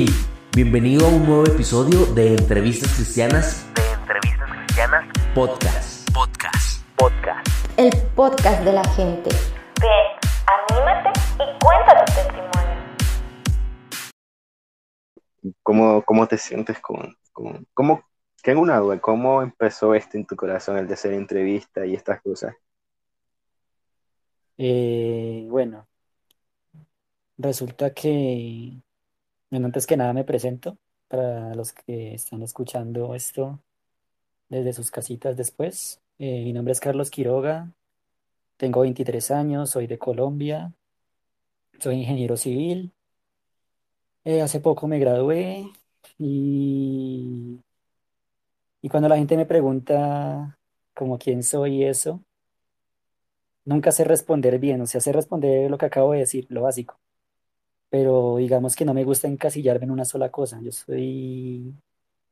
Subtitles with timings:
[0.00, 0.06] Hey,
[0.54, 3.66] bienvenido a un nuevo episodio de Entrevistas Cristianas.
[3.74, 6.08] De Entrevistas Cristianas Podcast.
[6.14, 6.88] Podcast.
[6.96, 7.48] Podcast.
[7.76, 9.28] El podcast de la gente.
[9.80, 9.90] Ven,
[10.70, 12.76] anímate y cuenta tu testimonio.
[15.64, 18.04] ¿Cómo, cómo te sientes con, con cómo,
[18.40, 22.22] tengo una duda, ¿cómo empezó esto en tu corazón, el de hacer entrevista y estas
[22.22, 22.54] cosas?
[24.58, 25.88] Eh, bueno,
[27.36, 28.80] resulta que,
[29.50, 30.78] bueno, antes que nada me presento
[31.08, 33.60] para los que están escuchando esto
[34.48, 36.00] desde sus casitas después.
[36.18, 37.72] Eh, mi nombre es Carlos Quiroga,
[38.58, 40.72] tengo 23 años, soy de Colombia,
[41.80, 42.92] soy ingeniero civil.
[44.24, 45.64] Eh, hace poco me gradué
[46.18, 47.60] y,
[48.82, 50.58] y cuando la gente me pregunta
[50.94, 52.22] como quién soy y eso,
[53.64, 56.98] nunca sé responder bien, o sea, sé responder lo que acabo de decir, lo básico,
[57.90, 60.60] pero digamos que no me gusta encasillarme en una sola cosa.
[60.62, 61.74] Yo soy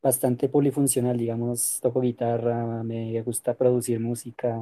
[0.03, 4.59] bastante polifuncional, digamos, toco guitarra, me gusta producir música,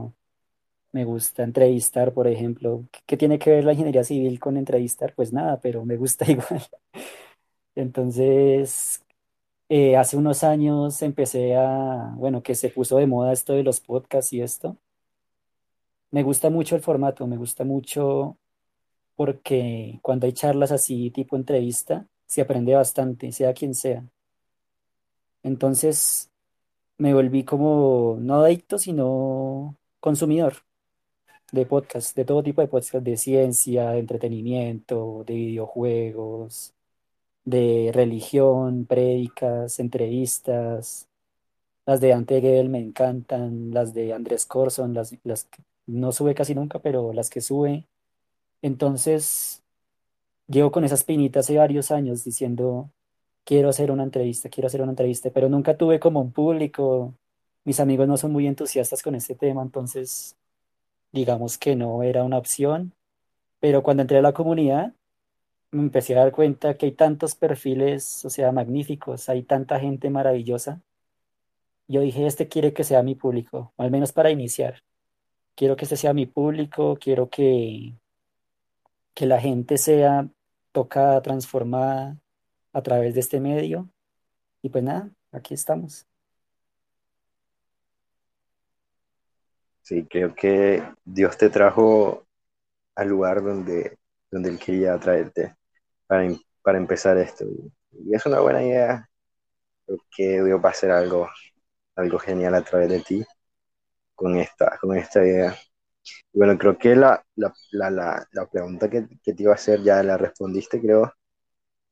[0.92, 2.86] me gusta entrevistar, por ejemplo.
[3.06, 5.14] ¿Qué, tiene que ver la ingeniería civil con entrevistar?
[5.14, 6.62] Pues nada, pero me gusta igual.
[7.74, 9.04] Entonces,
[9.68, 13.80] eh, hace unos años empecé a, bueno, que se puso de moda esto de los
[13.80, 14.76] podcasts y esto.
[16.10, 18.38] Me gusta mucho el formato, me gusta mucho
[19.16, 24.04] porque cuando hay charlas así, tipo entrevista, se aprende bastante, sea quien sea.
[25.42, 26.30] Entonces
[26.98, 30.54] me volví como, no adicto, sino consumidor
[31.52, 36.74] de podcasts, de todo tipo de podcasts, de ciencia, de entretenimiento, de videojuegos,
[37.44, 41.08] de religión, prédicas, entrevistas.
[41.86, 46.34] Las de Ante Gebel me encantan, las de Andrés Corson, las, las que no sube
[46.34, 47.86] casi nunca, pero las que sube.
[48.64, 49.62] Entonces,
[50.48, 52.90] llevo con esas pinitas hace varios años diciendo,
[53.44, 57.14] quiero hacer una entrevista, quiero hacer una entrevista, pero nunca tuve como un público.
[57.64, 60.36] Mis amigos no son muy entusiastas con este tema, entonces
[61.12, 62.94] digamos que no era una opción.
[63.60, 64.94] Pero cuando entré a la comunidad,
[65.70, 70.10] me empecé a dar cuenta que hay tantos perfiles, o sea, magníficos, hay tanta gente
[70.10, 70.80] maravillosa.
[71.88, 74.82] Yo dije, este quiere que sea mi público, al menos para iniciar.
[75.54, 77.94] Quiero que este sea mi público, quiero que,
[79.14, 80.28] que la gente sea
[80.72, 82.18] tocada, transformada
[82.72, 83.90] a través de este medio.
[84.62, 86.06] Y pues nada, aquí estamos.
[89.82, 92.26] Sí, creo que Dios te trajo
[92.96, 93.98] al lugar donde,
[94.30, 95.56] donde Él quería traerte
[96.06, 97.44] para, em- para empezar esto.
[97.92, 99.08] Y es una buena idea.
[99.86, 101.28] Creo que Dios va a hacer algo,
[101.96, 103.24] algo genial a través de ti
[104.16, 105.56] con esta, con esta idea.
[106.32, 110.02] Bueno, creo que la, la, la, la, pregunta que, que te iba a hacer ya
[110.02, 111.12] la respondiste, creo.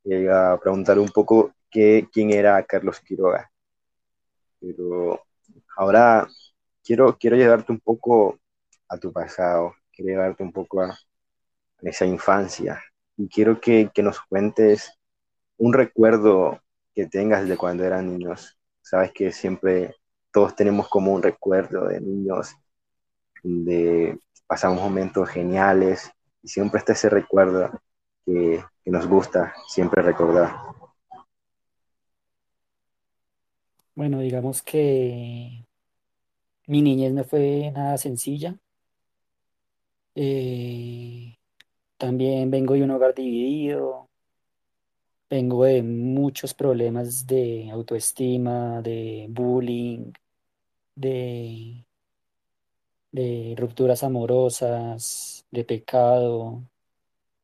[0.05, 3.50] Iba a preguntar un poco qué, quién era Carlos Quiroga.
[4.61, 5.21] Pero
[5.77, 6.27] ahora
[6.84, 8.39] quiero, quiero llevarte un poco
[8.89, 10.97] a tu pasado, quiero llevarte un poco a, a
[11.83, 12.83] esa infancia.
[13.17, 14.93] Y quiero que, que nos cuentes
[15.59, 16.61] un recuerdo
[16.94, 18.59] que tengas de cuando eran niños.
[18.83, 19.97] Sabes que siempre
[20.33, 22.55] todos tenemos como un recuerdo de niños,
[23.43, 26.11] de pasamos momentos geniales
[26.43, 27.71] y siempre está ese recuerdo
[28.25, 30.55] que, que nos gusta siempre recordar.
[33.95, 35.67] Bueno, digamos que
[36.67, 38.59] mi niñez no fue nada sencilla.
[40.15, 41.37] Eh,
[41.97, 44.11] también vengo de un hogar dividido,
[45.31, 50.13] vengo de muchos problemas de autoestima, de bullying,
[50.95, 51.87] de,
[53.12, 56.65] de rupturas amorosas, de pecado.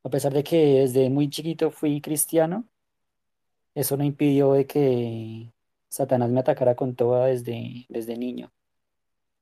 [0.05, 2.69] A pesar de que desde muy chiquito fui cristiano,
[3.75, 5.53] eso no impidió de que
[5.89, 8.53] Satanás me atacara con toda desde, desde niño.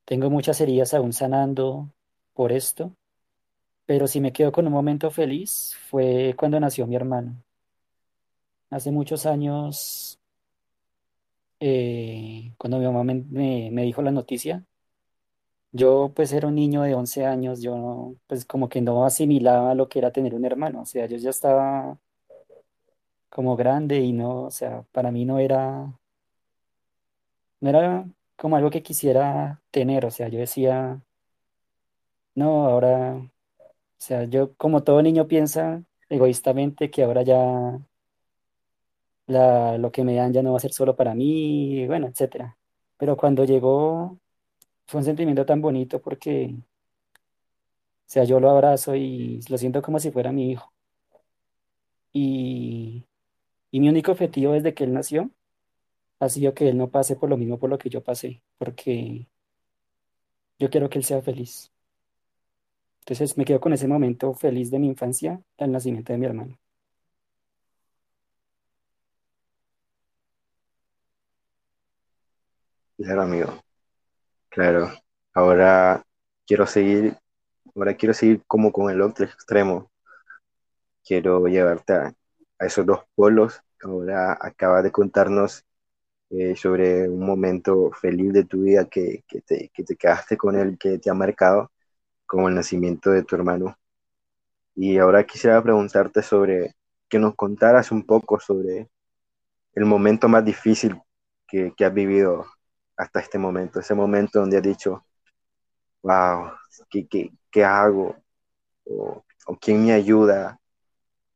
[0.04, 1.92] Tengo muchas heridas aún sanando
[2.34, 2.96] por esto,
[3.86, 7.42] pero si me quedo con un momento feliz fue cuando nació mi hermano.
[8.70, 10.20] Hace muchos años,
[11.60, 14.64] eh, cuando mi mamá me, me- me dijo la noticia,
[15.76, 19.88] yo pues era un niño de 11 años, yo pues como que no asimilaba lo
[19.88, 21.98] que era tener un hermano, o sea, yo ya estaba
[23.28, 25.92] como grande y no, o sea, para mí no era,
[27.60, 28.06] no era
[28.36, 31.00] como algo que quisiera tener, o sea, yo decía,
[32.34, 33.30] no, ahora, o
[33.98, 37.80] sea, yo como todo niño piensa egoístamente que ahora ya
[39.26, 42.56] la, lo que me dan ya no va a ser solo para mí, bueno, etcétera.
[42.96, 44.18] Pero cuando llegó
[44.86, 46.62] fue un sentimiento tan bonito porque, o
[48.06, 50.72] sea, yo lo abrazo y lo siento como si fuera mi hijo.
[52.12, 53.04] Y,
[53.72, 55.30] mi único objetivo desde que él nació
[56.20, 59.28] ha sido que él no pase por lo mismo por lo que yo pasé, porque
[60.58, 61.72] yo quiero que él sea feliz.
[63.00, 66.58] Entonces me quedo con ese momento feliz de mi infancia, el nacimiento de mi hermano.
[72.98, 73.65] Amigo.
[74.56, 74.90] Claro.
[75.34, 76.02] Ahora
[76.46, 77.14] quiero seguir,
[77.74, 79.90] ahora quiero seguir como con el otro extremo.
[81.04, 82.14] Quiero llevarte a,
[82.58, 83.60] esos dos polos.
[83.82, 85.62] Ahora acabas de contarnos
[86.30, 90.56] eh, sobre un momento feliz de tu vida que, que te, que te quedaste con
[90.56, 91.70] él, que te ha marcado,
[92.26, 93.76] como el nacimiento de tu hermano.
[94.74, 96.74] Y ahora quisiera preguntarte sobre,
[97.10, 98.88] que nos contaras un poco sobre
[99.74, 101.00] el momento más difícil
[101.48, 102.46] que, que has vivido
[102.96, 105.04] hasta este momento, ese momento donde has dicho,
[106.02, 106.52] wow,
[106.88, 108.16] ¿qué, qué, qué hago?
[108.84, 109.22] O,
[109.60, 110.60] quién me ayuda?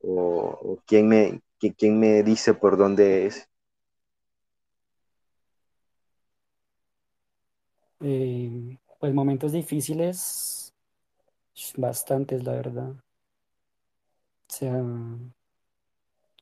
[0.00, 3.48] O, quién, me, quién me dice por dónde es.
[8.00, 10.72] Eh, pues momentos difíciles,
[11.76, 12.94] bastantes, la verdad.
[14.48, 14.82] O sea,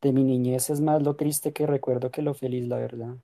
[0.00, 3.16] de mi niñez es más lo triste que recuerdo que lo feliz, la verdad.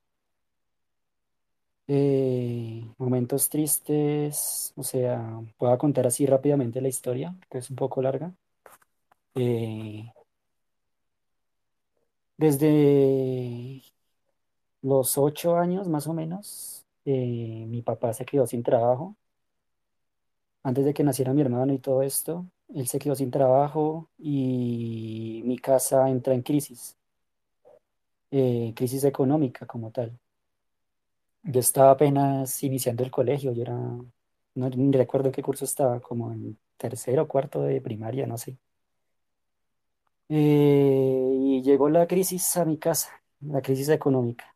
[1.87, 8.01] Eh, momentos tristes, o sea, puedo contar así rápidamente la historia, que es un poco
[8.01, 8.33] larga.
[9.35, 10.11] Eh,
[12.37, 13.81] desde
[14.81, 19.15] los ocho años más o menos, eh, mi papá se quedó sin trabajo.
[20.63, 25.41] Antes de que naciera mi hermano y todo esto, él se quedó sin trabajo y
[25.45, 26.97] mi casa entra en crisis,
[28.75, 30.19] crisis económica como tal.
[31.45, 33.75] Yo estaba apenas iniciando el colegio, yo era,
[34.55, 38.57] no recuerdo qué curso estaba, como en tercero o cuarto de primaria, no sé.
[40.29, 44.55] Eh, y llegó la crisis a mi casa, la crisis económica.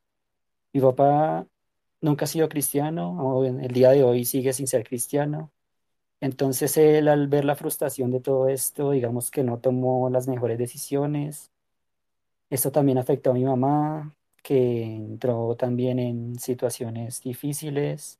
[0.73, 1.47] Mi papá
[2.01, 5.51] nunca ha sido cristiano, el día de hoy sigue sin ser cristiano.
[6.21, 10.57] Entonces él al ver la frustración de todo esto, digamos que no tomó las mejores
[10.59, 11.51] decisiones.
[12.49, 18.19] Esto también afectó a mi mamá, que entró también en situaciones difíciles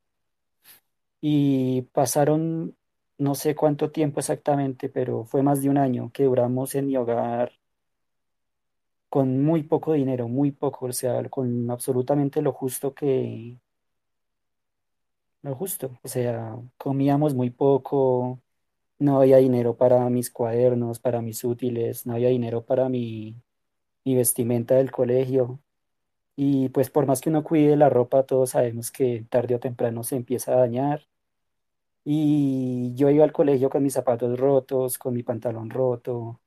[1.21, 2.75] y pasaron
[3.17, 6.97] no sé cuánto tiempo exactamente, pero fue más de un año que duramos en mi
[6.97, 7.51] hogar
[9.09, 13.57] con muy poco dinero, muy poco, o sea, con absolutamente lo justo que,
[15.41, 18.41] lo justo, o sea, comíamos muy poco,
[18.99, 23.35] no había dinero para mis cuadernos, para mis útiles, no había dinero para mi,
[24.05, 25.61] mi vestimenta del colegio.
[26.41, 30.03] Y pues por más que uno cuide la ropa, todos sabemos que tarde o temprano
[30.03, 31.05] se empieza a dañar.
[32.05, 36.39] Y yo iba al colegio con mis zapatos rotos, con mi pantalón roto,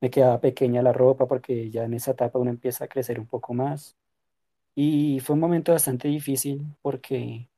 [0.00, 3.26] me quedaba pequeña la ropa porque ya en esa etapa uno empieza a crecer un
[3.26, 3.96] poco más.
[4.76, 7.48] Y fue un momento bastante difícil porque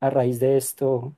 [0.00, 1.16] a raíz de esto,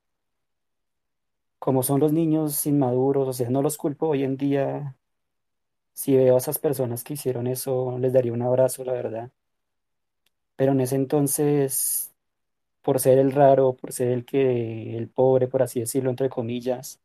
[1.59, 4.97] como son los niños inmaduros, o sea, no los culpo hoy en día,
[5.93, 9.31] si veo a esas personas que hicieron eso, les daría un abrazo, la verdad.
[10.59, 12.13] Pero en ese entonces,
[12.83, 17.01] por ser el raro, por ser el que, el pobre, por así decirlo, entre comillas,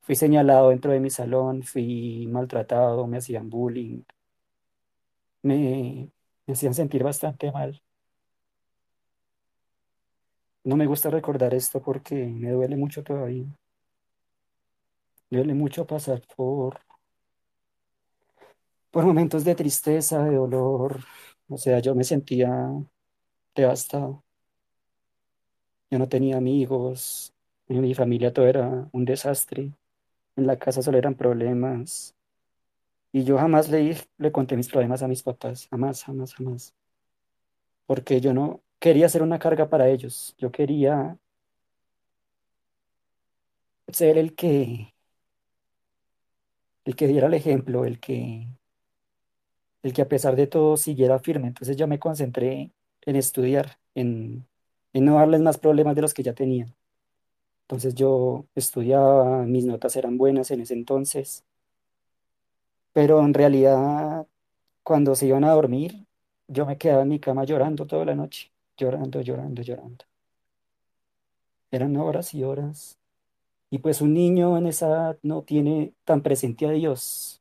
[0.00, 4.02] fui señalado dentro de mi salón, fui maltratado, me hacían bullying,
[5.42, 6.10] me,
[6.46, 7.80] hacían sentir bastante mal.
[10.64, 13.46] No me gusta recordar esto porque me duele mucho todavía.
[15.30, 16.80] Duele mucho pasar por,
[18.90, 21.00] por momentos de tristeza, de dolor.
[21.48, 22.50] O sea, yo me sentía
[23.54, 24.24] devastado.
[25.90, 27.32] Yo no tenía amigos,
[27.68, 29.72] en mi familia todo era un desastre,
[30.36, 32.14] en la casa solo eran problemas.
[33.12, 36.74] Y yo jamás le, le conté mis problemas a mis papás, jamás, jamás, jamás.
[37.86, 40.34] Porque yo no quería ser una carga para ellos.
[40.38, 41.18] Yo quería
[43.88, 44.94] ser el que,
[46.84, 48.46] el que diera el ejemplo, el que,
[49.86, 51.46] el que a pesar de todo siguiera firme.
[51.46, 54.44] Entonces yo me concentré en estudiar, en,
[54.92, 56.66] en no darles más problemas de los que ya tenía.
[57.62, 61.44] Entonces yo estudiaba, mis notas eran buenas en ese entonces,
[62.92, 64.26] pero en realidad
[64.82, 66.04] cuando se iban a dormir,
[66.48, 70.04] yo me quedaba en mi cama llorando toda la noche, llorando, llorando, llorando.
[71.70, 72.98] Eran horas y horas.
[73.70, 77.40] Y pues un niño en esa edad no tiene tan presente a Dios,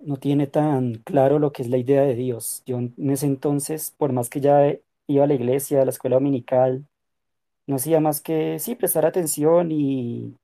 [0.00, 2.62] no tiene tan claro lo que es la idea de Dios.
[2.66, 4.74] Yo en ese entonces, por más que ya
[5.06, 6.86] iba a la iglesia, a la escuela dominical,
[7.66, 10.36] no hacía más que, sí, prestar atención y,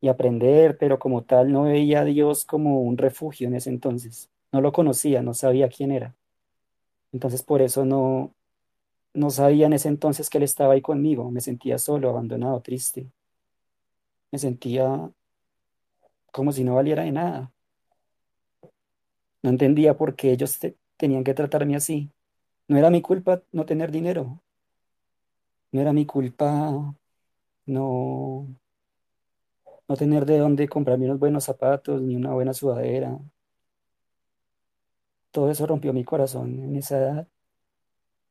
[0.00, 4.30] y aprender, pero como tal no veía a Dios como un refugio en ese entonces.
[4.52, 6.16] no lo conocía, no sabía quién era.
[7.12, 8.34] Entonces por eso no,
[9.14, 11.30] no sabía en ese entonces que él estaba ahí conmigo.
[11.30, 13.08] Me sentía solo, abandonado, triste.
[14.32, 15.10] Me sentía
[16.32, 17.52] como si no valiera de nada.
[19.42, 22.12] No entendía por qué ellos te- tenían que tratarme así.
[22.68, 24.42] No era mi culpa no tener dinero.
[25.72, 26.94] No era mi culpa
[27.66, 28.48] no,
[29.88, 33.18] no tener de dónde comprarme unos buenos zapatos ni una buena sudadera.
[35.30, 37.28] Todo eso rompió mi corazón en esa edad.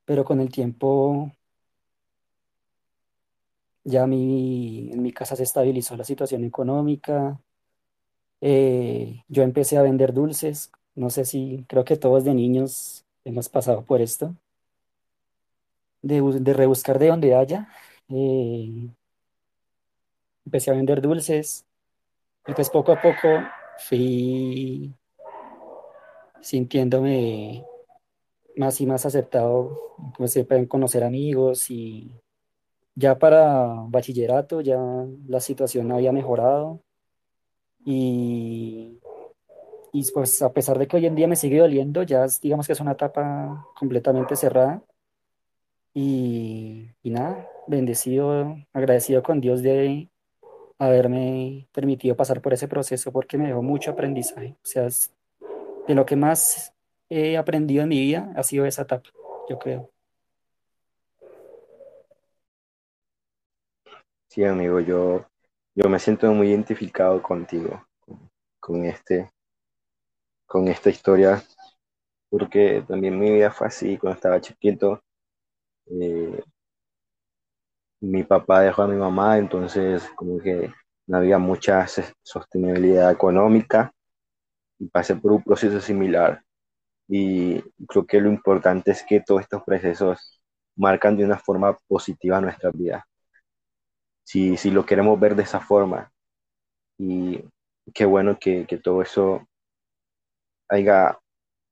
[0.06, 1.32] Pero con el tiempo
[3.84, 7.40] ya mi, en mi casa se estabilizó la situación económica.
[8.42, 10.72] Eh, yo empecé a vender dulces.
[10.98, 14.36] No sé si, creo que todos de niños hemos pasado por esto.
[16.02, 17.70] De, de rebuscar de donde haya.
[18.10, 18.90] Eh,
[20.44, 21.68] empecé a vender dulces.
[22.48, 23.28] Y pues poco a poco
[23.78, 24.92] fui
[26.42, 27.64] sintiéndome
[28.56, 29.80] más y más aceptado.
[30.16, 32.12] Comencé a conocer amigos y
[32.96, 34.80] ya para bachillerato ya
[35.28, 36.82] la situación había mejorado.
[37.86, 39.00] Y,
[40.00, 42.68] y pues a pesar de que hoy en día me sigue doliendo, ya es- digamos
[42.68, 44.84] que es una etapa completamente cerrada.
[45.96, 50.12] Y, y nada, bendecido, agradecido con Dios de
[50.78, 54.56] haberme permitido pasar por ese proceso porque me dejó mucho aprendizaje.
[54.64, 55.12] O sea, es-
[55.88, 56.74] de lo que más
[57.10, 59.10] he aprendido en mi vida ha sido esa etapa,
[59.50, 59.90] yo creo.
[64.30, 65.26] Sí, amigo, yo,
[65.74, 69.32] yo me siento muy identificado contigo, con, con este,
[70.48, 71.44] con esta historia,
[72.30, 75.04] porque también mi vida fue así cuando estaba chiquito.
[75.88, 76.44] eh,
[78.02, 80.72] mi papá dejó a mi mamá, entonces como que
[81.08, 81.86] no había mucha
[82.22, 83.92] sostenibilidad económica
[84.80, 86.44] y pasé por un proceso similar.
[87.10, 90.42] Y creo que lo importante es que todos estos procesos
[90.78, 93.08] marcan de una forma positiva nuestra vida.
[94.24, 96.12] Si, si lo queremos ver de esa forma,
[97.00, 97.44] y
[97.94, 99.48] qué bueno que todo eso
[100.70, 101.18] haya,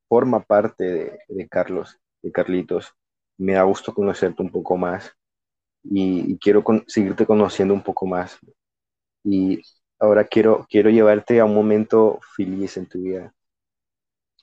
[0.09, 2.93] forma parte de, Carlos, de Carlitos.
[3.37, 5.11] Me da gusto conocerte un poco más
[5.83, 8.37] y, quiero con- seguirte conociendo un poco más.
[9.23, 9.61] Y
[9.99, 13.33] ahora quiero, quiero llevarte a un momento feliz en tu vida,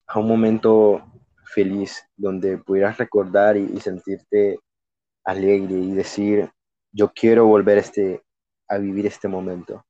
[0.06, 1.02] a un momento
[1.44, 4.59] feliz donde pudieras recordar y, sentirte
[5.25, 6.50] alegre y decir,
[6.92, 8.23] yo quiero volver este,
[8.68, 9.85] a vivir este momento.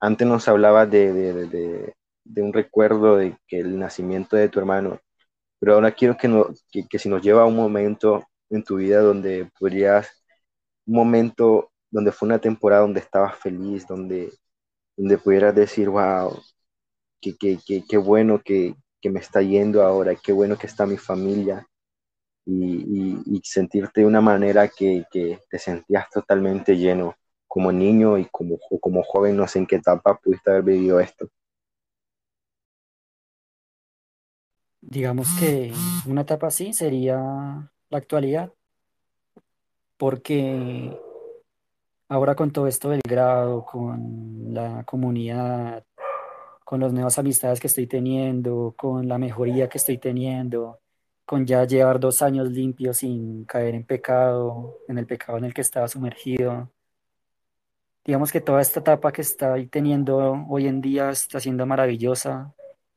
[0.00, 1.94] Antes nos hablabas de,
[2.24, 5.00] de- un recuerdo de que el nacimiento de tu hermano,
[5.60, 8.76] pero ahora quiero que, no, que, que si nos lleva a un momento en tu
[8.76, 10.08] vida donde podrías,
[10.86, 14.32] un momento donde fue una temporada donde estabas feliz, donde,
[14.96, 16.40] donde pudieras decir, wow,
[17.20, 20.86] qué, qué, qué, qué bueno que, que me está yendo ahora, qué bueno que está
[20.86, 21.66] mi familia,
[22.46, 27.14] y, y- sentirte de una manera que, que te sentías totalmente lleno
[27.48, 31.28] como niño y como, como joven, no sé en qué etapa pudiste haber vivido esto.
[34.86, 35.72] Digamos que
[36.06, 38.52] una etapa así sería la actualidad,
[39.96, 40.96] porque
[42.08, 45.84] ahora con todo esto del grado, con la comunidad,
[46.64, 50.80] con las nuevas amistades que estoy teniendo, con la mejoría que estoy teniendo,
[51.24, 55.54] con ya llevar dos años limpios sin caer en pecado, en el pecado en el
[55.54, 56.70] que estaba sumergido.
[58.04, 62.54] Digamos que toda esta etapa que estoy teniendo hoy en día está siendo maravillosa.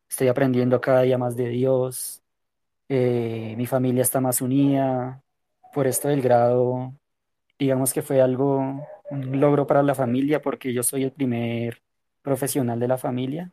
[0.09, 2.21] Estoy aprendiendo cada día más de Dios.
[2.89, 5.23] eh, mi familia está más unida.
[5.73, 6.93] Por esto del grado,
[7.59, 8.59] digamos que fue algo,
[9.11, 11.81] un logro para la familia porque yo soy el primer
[12.23, 13.51] profesional de la familia.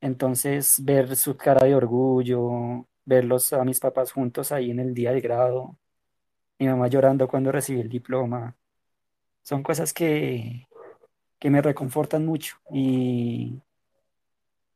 [0.00, 5.12] Entonces, ver su cara de orgullo, verlos a mis papás juntos ahí en el día
[5.12, 5.76] del grado,
[6.58, 8.56] mi mamá llorando cuando recibí el diploma,
[9.42, 10.68] son cosas que,
[11.38, 13.60] que me reconfortan mucho y,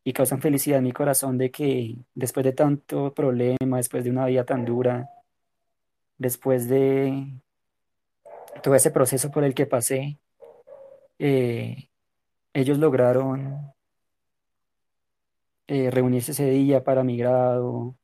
[0.07, 4.27] y causan felicidad en mi corazón de que después de tanto problema, después de una
[4.27, 5.11] vida tan dura,
[6.17, 7.27] después de
[8.63, 10.21] todo ese proceso por el que pasé,
[11.19, 11.89] eh,
[12.55, 13.75] ellos lograron
[15.67, 17.97] eh, reunirse ese día para mi grado,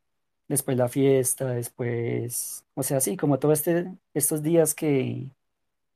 [0.49, 5.31] después la fiesta, después, o sea, sí, como todos este, estos días que,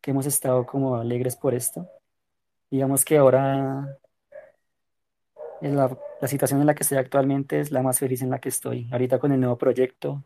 [0.01, 1.89] que hemos estado como alegres por esto.
[2.71, 3.99] Digamos que ahora
[5.61, 5.97] la,
[6.27, 9.19] situación en la que estoy actualmente es la más feliz en la que estoy, ahorita
[9.19, 10.25] con el nuevo proyecto.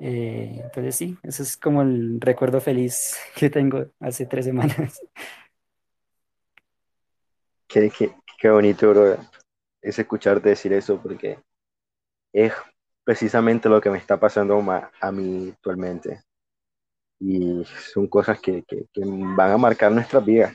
[0.00, 5.00] eh, entonces sí, ese es como el recuerdo feliz que tengo hace tres semanas.
[7.66, 9.16] Qué, qué, qué bonito, bro,
[9.82, 11.40] es escucharte decir eso, porque
[12.32, 12.52] es
[13.04, 14.62] precisamente lo que me está pasando
[15.00, 16.22] a mí actualmente.
[17.18, 20.52] Y son cosas que, que, que van a marcar nuestra vida,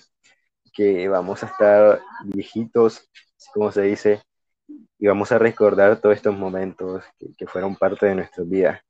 [0.79, 3.11] que vamos a estar viejitos,
[3.53, 4.21] como se dice,
[4.97, 7.03] y vamos a recordar todos estos momentos
[7.37, 8.81] que, fueron parte de nuestra vida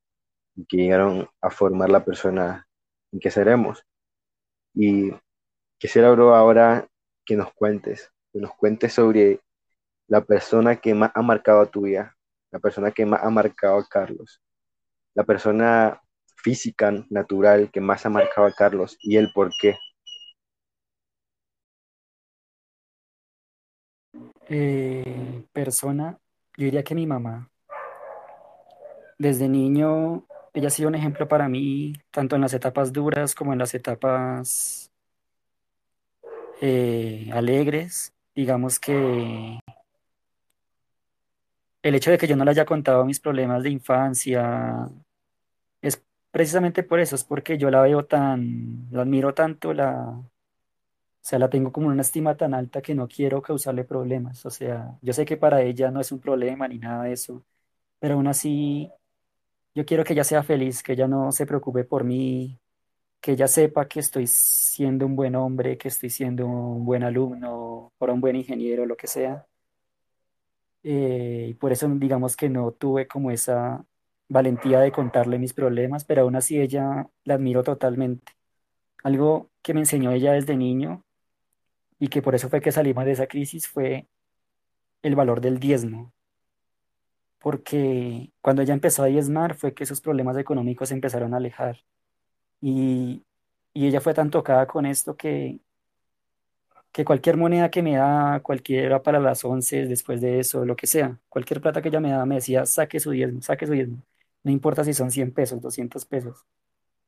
[0.55, 2.67] y que llegaron a formar la persona
[3.11, 3.83] en que seremos.
[4.75, 5.09] Y
[5.79, 6.87] quisiera, bro, ahora
[7.25, 9.39] que nos cuentes, que nos cuentes sobre
[10.07, 12.15] la persona que más ha marcado a tu vida,
[12.51, 14.43] la persona que más ha marcado a Carlos,
[15.15, 15.99] la persona
[16.35, 19.75] física, natural, que más ha marcado a Carlos y el por qué.
[25.53, 26.17] Persona,
[26.57, 27.51] yo diría que mi mamá.
[29.17, 33.53] Desde niño, ella ha sido un ejemplo para mí, tanto en las etapas duras como
[33.53, 34.91] en las etapas
[36.61, 38.13] eh, alegres.
[38.33, 39.59] Digamos que
[41.81, 44.89] el hecho de que yo no le haya contado mis problemas de infancia
[45.81, 50.21] es precisamente por eso, es porque yo la veo tan, la admiro tanto, la,
[51.21, 54.45] o sea, la tengo como una estima tan alta que no quiero causarle problemas.
[54.45, 57.45] O sea, yo sé que para ella no es un problema ni nada de eso,
[57.99, 58.91] pero aún así
[59.75, 62.59] yo quiero que ella sea feliz, que ella no se preocupe por mí,
[63.21, 67.91] que ella sepa que estoy siendo un buen hombre, que estoy siendo un buen alumno,
[67.97, 69.45] o un buen ingeniero, lo que sea.
[70.83, 73.85] Eh, y por eso digamos que no tuve como esa
[74.29, 78.33] valentía de contarle mis problemas, pero aún así ella la admiro totalmente.
[79.03, 81.03] Algo que me enseñó ella desde niño
[81.99, 84.07] y que por eso fue que salimos de esa crisis fue
[85.03, 86.13] el valor del diezmo.
[87.39, 91.83] Porque cuando ella empezó a diezmar fue que sus problemas económicos se empezaron a alejar.
[92.61, 93.23] Y,
[93.73, 95.59] y ella fue tan tocada con esto que,
[96.91, 100.87] que cualquier moneda que me da, cualquiera para las once, después de eso, lo que
[100.87, 104.03] sea, cualquier plata que ella me da, me decía, saque su diezmo, saque su diezmo.
[104.43, 106.45] No importa si son 100 pesos, 200 pesos.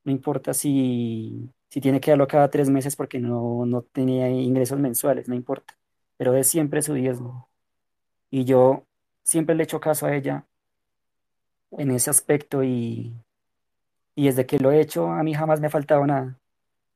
[0.03, 4.79] No importa si, si tiene que darlo cada tres meses porque no, no tenía ingresos
[4.79, 5.75] mensuales, no importa.
[6.17, 7.49] Pero es siempre su diezmo.
[8.31, 8.85] Y yo
[9.23, 10.45] siempre le echo caso a ella
[11.71, 13.13] en ese aspecto y,
[14.15, 16.39] y desde que lo he hecho, a mí jamás me ha faltado nada.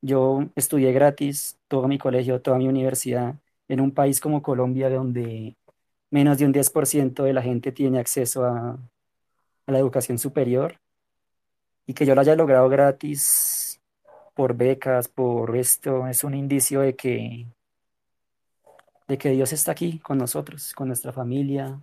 [0.02, 3.36] Yo estudié gratis todo mi colegio, toda mi universidad
[3.68, 5.56] en un país como Colombia, donde
[6.10, 8.78] menos de un 10% de la gente tiene acceso a,
[9.66, 10.78] a la educación superior
[11.86, 13.80] y que yo lo haya logrado gratis
[14.34, 17.46] por becas, por esto, es un indicio de que,
[19.08, 21.80] de que Dios está aquí con nosotros, con nuestra familia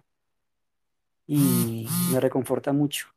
[1.27, 3.07] y me reconforta mucho.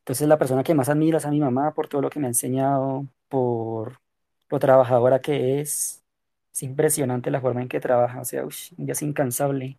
[0.00, 2.26] Entonces la persona que más admiro es a mi mamá por todo lo que me
[2.26, 4.00] ha enseñado, por
[4.48, 6.02] lo trabajadora que es.
[6.52, 9.78] Es impresionante la forma en que trabaja, o sea, ush, ella es incansable.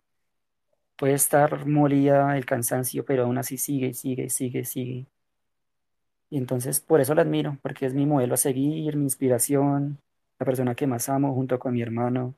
[0.96, 5.06] Puede estar molida del cansancio, pero aún así sigue, sigue, sigue, sigue.
[6.30, 10.00] Y entonces por eso la admiro, porque es mi modelo a seguir, mi inspiración,
[10.38, 12.36] la persona que más amo junto con mi hermano.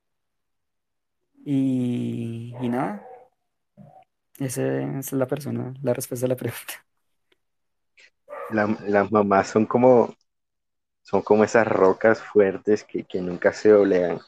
[1.44, 3.07] Y, y nada,
[4.38, 6.85] esa es la persona, la respuesta a la pregunta.
[8.50, 10.14] La- las mamás son como,
[11.02, 14.20] son como esas rocas fuertes que, que nunca se doblegan,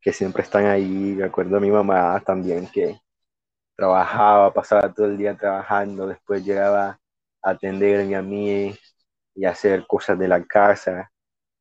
[0.00, 0.86] que siempre están ahí.
[1.16, 3.00] Me acuerdo a mi mamá también que
[3.76, 7.00] trabajaba, pasaba todo el día trabajando, después llegaba
[7.42, 8.74] a atenderme a mí
[9.38, 11.12] y hacer cosas de la casa.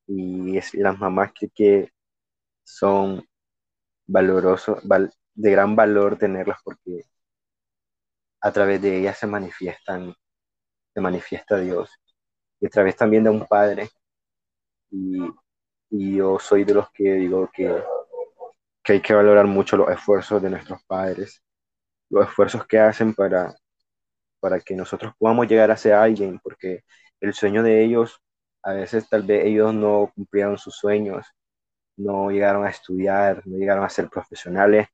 [0.07, 1.91] Y es, las mamás que, que
[2.63, 3.25] son
[4.07, 7.03] valorosos, val- de gran valor tenerlas porque
[8.41, 10.13] a través de ellas se manifiestan,
[10.93, 11.89] se manifiesta Dios.
[12.61, 13.89] Y a través también de un padre.
[14.91, 15.19] Y,
[15.91, 17.83] y yo soy de los que digo que,
[18.83, 21.41] que hay que valorar mucho los esfuerzos de nuestros padres,
[22.09, 23.55] los esfuerzos que hacen para,
[24.41, 26.83] para que nosotros podamos llegar a ser alguien, porque
[27.21, 28.21] el sueño de ellos,
[28.63, 31.25] a veces tal vez ellos no cumplieron sus sueños,
[31.97, 34.87] no llegaron a estudiar, no llegaron a ser profesionales,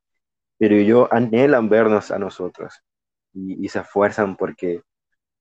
[0.58, 2.74] pero ellos anhelan vernos a nosotros
[3.34, 4.82] y, se esfuerzan porque,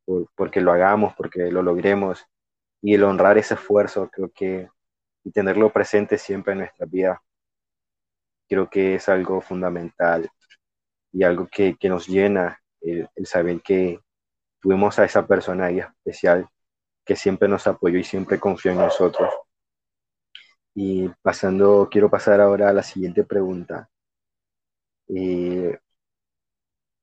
[0.06, 2.26] por- porque lo hagamos, porque lo logremos.
[2.82, 4.70] Y el honrar ese esfuerzo, creo que
[5.26, 7.22] y tenerlo presente siempre en nuestra vida,
[8.48, 10.30] creo que es algo fundamental
[11.14, 14.02] y algo que, que nos llena el, el saber que
[14.62, 16.50] tuvimos a esa persona ahí especial
[17.06, 19.30] que siempre nos apoyó y siempre confió en nosotros.
[20.76, 23.90] Y pasando, quiero pasar ahora a la siguiente pregunta.
[25.08, 25.78] Eh,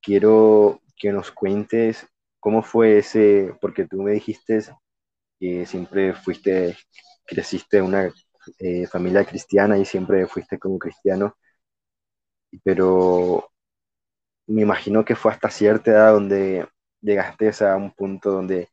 [0.03, 2.07] quiero que nos cuentes
[2.41, 4.61] cómo fue ese, porque tú me dijiste
[5.41, 6.77] que siempre fuiste,
[7.27, 8.13] creciste en una
[8.59, 11.37] eh, familia cristiana y siempre fuiste como cristiano,
[12.65, 13.51] pero
[14.47, 16.69] me imagino que fue hasta cierta edad donde
[17.01, 18.69] llegaste a un punto donde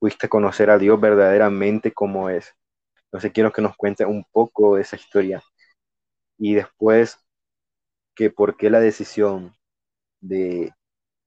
[0.00, 2.54] pudiste conocer a Dios verdaderamente como es.
[3.04, 5.42] Entonces quiero que nos cuentes un poco de esa historia.
[6.38, 7.18] Y después,
[8.14, 9.54] que por qué la decisión
[10.20, 10.72] de,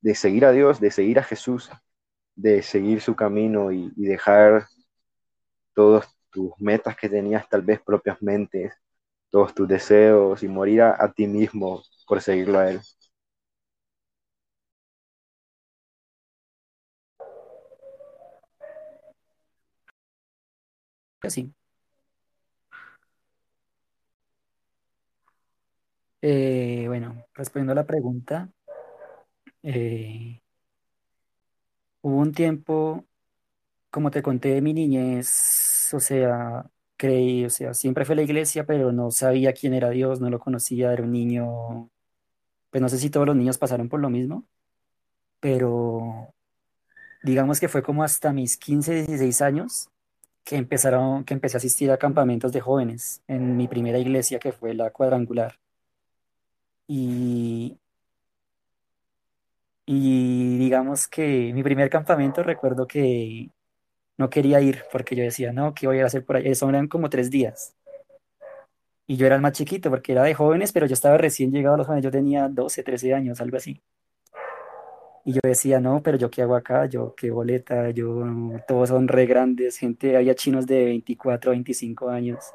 [0.02, 1.72] de seguir a Dios, de seguir a Jesús,
[2.36, 4.68] de seguir su camino y, dejar
[5.74, 8.74] todas tus metas que tenías tal vez propiamente,
[9.30, 12.82] todos tus deseos y morir a, a ti mismo por seguirlo a Él.
[21.24, 21.54] Así.
[26.22, 28.50] Eh, bueno, respondiendo a la pregunta,
[29.64, 30.42] eh,
[32.02, 33.06] hubo un tiempo,
[33.92, 36.66] como te conté de mi niñez, o sea,
[36.98, 40.30] creí, o sea, siempre fue a la iglesia, pero no sabía quién era Dios, no
[40.32, 41.92] lo conocía, era un niño,
[42.72, 44.48] pues no sé si todos los niños pasaron por lo mismo,
[45.40, 46.34] pero
[47.24, 49.90] digamos que fue como hasta mis 15 16 años
[50.46, 54.52] que empezaron, que empecé a asistir a campamentos de jóvenes en mi primera iglesia, que
[54.54, 55.60] fue la cuadrangular.
[56.88, 57.78] Y,
[59.86, 63.50] y digamos que mi primer campamento recuerdo que
[64.18, 66.48] no quería ir porque yo decía, no, ¿qué voy a hacer por ahí?
[66.48, 67.76] Eso eran como tres días.
[69.08, 71.76] Y yo era el más chiquito porque era de jóvenes, pero yo estaba recién llegado
[71.76, 73.82] a los jóvenes, yo tenía 12 13 años, algo así.
[75.26, 78.24] Y yo decía, no, pero yo qué hago acá, yo qué boleta, yo,
[78.68, 82.54] todos son re grandes, gente, había chinos de 24 25 años.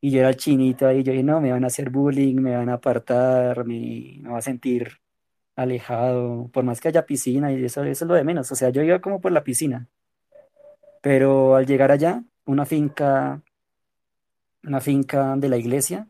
[0.00, 2.56] Y yo era el chinito ahí, yo dije, no, me van a hacer bullying, me
[2.56, 5.00] van a apartar, me, me voy a sentir
[5.56, 8.50] alejado, por más que haya piscina y eso, eso es lo de menos.
[8.52, 9.88] O sea, yo iba como por la piscina,
[11.02, 13.42] pero al llegar allá, una finca,
[14.64, 16.08] una finca de la iglesia,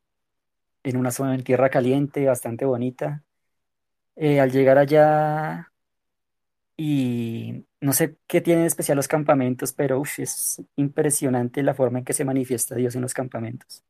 [0.84, 3.24] en una zona en tierra caliente, bastante bonita.
[4.16, 5.72] Eh, al llegar allá
[6.76, 12.12] y no sé qué tienen especial los campamentos, pero es impresionante la forma en que
[12.14, 13.84] se manifiesta Dios en los campamentos.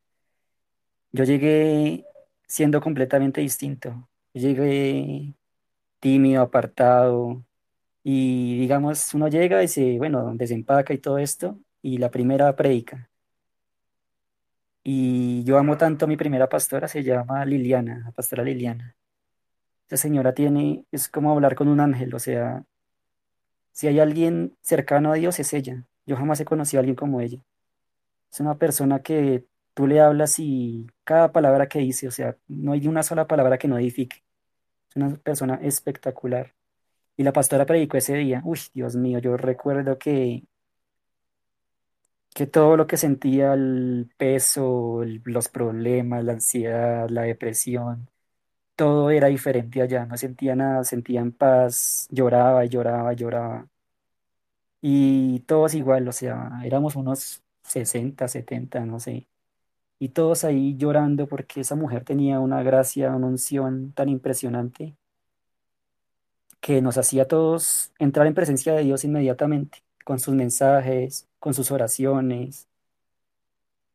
[1.13, 2.05] Yo llegué
[2.47, 4.09] siendo completamente distinto.
[4.33, 5.35] Llegué
[6.01, 7.45] tímido, apartado,
[8.05, 13.11] y digamos, uno llega y se, bueno, desempaca y todo esto, y la primera predica.
[14.85, 18.97] Y yo amo tanto a mi primera pastora, se llama Liliana, la pastora Liliana.
[19.93, 22.65] Esa señora tiene, es como hablar con un ángel, o sea,
[23.73, 25.85] si hay alguien cercano a Dios es ella.
[26.07, 27.45] Yo jamás he conocido a alguien como ella.
[28.33, 32.73] Es una persona que tú le hablas y cada palabra que dice, o sea, no
[32.73, 34.25] hay una sola palabra que no edifique.
[34.91, 36.55] Es una persona espectacular.
[37.17, 38.43] Y la pastora predicó ese día.
[38.45, 40.45] Uy, Dios mío, yo recuerdo que,
[42.35, 48.09] que todo lo que sentía, el peso, los problemas, la ansiedad, la depresión,
[48.83, 50.07] todo era diferente allá.
[50.07, 53.69] No sentía nada, sentía en paz, lloraba lloraba lloraba.
[54.81, 59.29] Y todos igual, o sea, éramos unos 60 70 no sé.
[59.99, 64.97] Y todos ahí llorando porque esa mujer tenía una gracia, una unción tan impresionante
[66.61, 71.55] que nos hacía a todos entrar en presencia de Dios inmediatamente, con sus mensajes, con
[71.55, 72.69] sus oraciones.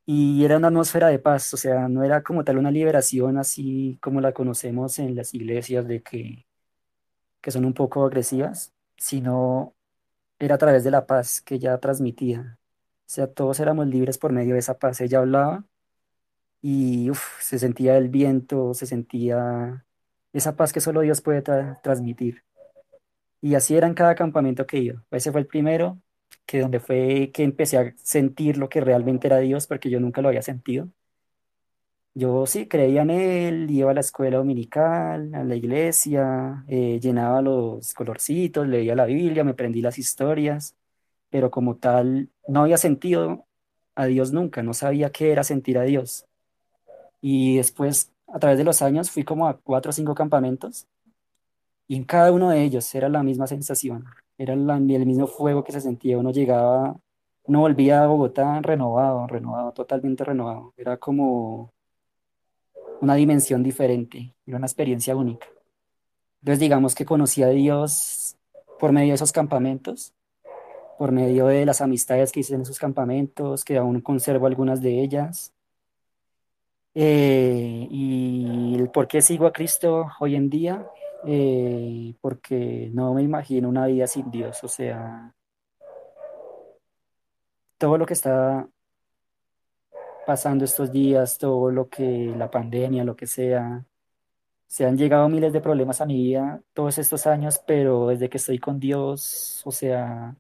[0.10, 4.00] Y era una atmósfera de paz, o sea, no era como tal una liberación así
[4.02, 6.48] como la conocemos en las iglesias de que,
[7.42, 9.76] que son un poco agresivas, sino
[10.40, 12.60] era a través de la paz que ella transmitía.
[13.08, 15.02] O sea, todos éramos libres por medio de esa paz.
[15.02, 15.66] Ella hablaba
[16.62, 19.86] y uf, se sentía el viento, se sentía
[20.34, 22.44] esa paz que solo Dios puede tra- transmitir.
[23.42, 25.06] Y así era en cada campamento que iba.
[25.12, 26.02] Ese fue el primero,
[26.48, 30.22] que donde fue que empecé a sentir lo que realmente era Dios, porque yo nunca
[30.24, 30.90] lo había sentido.
[32.14, 37.42] Yo sí creía en Él, iba a la escuela dominical, a la iglesia, eh, llenaba
[37.44, 40.76] los colorcitos, leía la Biblia, me aprendí las historias,
[41.30, 43.46] pero como tal no había sentido
[43.96, 46.26] a Dios nunca, no sabía qué era sentir a Dios.
[47.22, 50.88] Y después, a través de los años, fui como a cuatro o cinco campamentos
[51.88, 54.06] y en cada uno de ellos era la misma sensación,
[54.38, 56.18] era el mismo fuego que se sentía.
[56.18, 56.96] Uno llegaba,
[57.44, 60.74] uno volvía a Bogotá renovado, renovado, totalmente renovado.
[60.78, 61.74] Era como
[63.02, 65.48] una dimensión diferente, era una experiencia única.
[66.42, 68.38] Entonces, digamos que conocí a Dios
[68.80, 70.14] por medio de esos campamentos,
[70.98, 75.02] por medio de las amistades que hice en esos campamentos, que aún conservo algunas de
[75.02, 75.54] ellas.
[76.96, 80.88] Eh, y el por qué sigo a Cristo hoy en día,
[81.26, 84.64] eh, porque no me imagino una vida sin Dios.
[84.64, 85.34] O sea,
[87.78, 88.68] todo lo que está
[90.26, 93.86] pasando estos días, todo lo que la pandemia, lo que sea,
[94.68, 98.38] Se han llegado miles de problemas a mi vida todos estos años, pero desde que
[98.38, 100.36] estoy con Dios, o sea,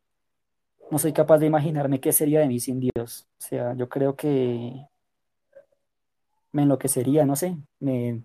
[0.91, 3.27] no soy capaz de imaginarme qué sería de mí sin Dios.
[3.39, 4.87] O sea, yo creo que
[6.51, 8.23] me enloquecería, no sé, me,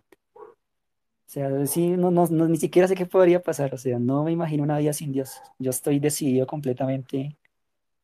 [1.32, 4.32] sea, sí, no, no, no, ni siquiera sé qué podría pasar, o sea, no me
[4.32, 5.40] imagino una vida sin Dios.
[5.58, 7.38] Yo estoy decidido completamente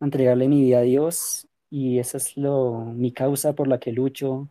[0.00, 3.92] a entregarle mi vida a Dios y esa es lo, mi causa por la que
[3.92, 4.50] lucho,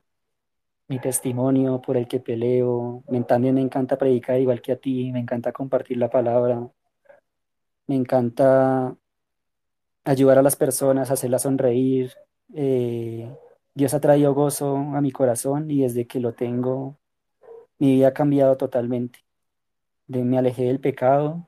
[0.89, 3.03] mi testimonio por el que peleo.
[3.09, 6.69] Me- también me encanta predicar igual que a ti, me encanta compartir la palabra,
[7.87, 8.95] me encanta
[10.05, 12.13] ayudar a las personas, hacerlas sonreír.
[12.53, 13.29] Eh,
[13.75, 16.97] Dios ha traído gozo a mi corazón y desde que lo tengo,
[17.79, 19.19] mi vida ha cambiado totalmente.
[20.07, 21.47] Me alejé del pecado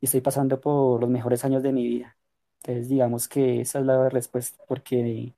[0.00, 2.16] y estoy pasando por los mejores años de mi vida.
[2.62, 5.34] Entonces, digamos que esa es la respuesta, porque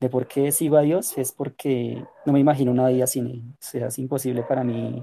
[0.00, 3.42] de por qué sigo a Dios es porque no me imagino una vida sin Él.
[3.52, 5.02] O sea, es imposible para mí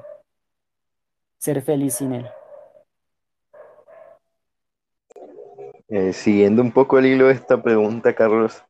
[1.37, 2.27] ser feliz sin Él.
[5.87, 8.63] Eh, siguiendo un poco el hilo de esta pregunta, Carlos,